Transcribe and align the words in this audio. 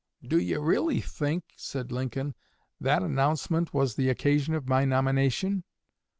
"Do 0.23 0.39
you 0.39 0.59
really 0.61 0.99
think," 0.99 1.43
said 1.55 1.91
Lincoln, 1.91 2.33
"that 2.79 3.03
announcement 3.03 3.71
was 3.71 3.93
the 3.93 4.09
occasion 4.09 4.55
of 4.55 4.67
my 4.67 4.83
nomination?" 4.83 5.63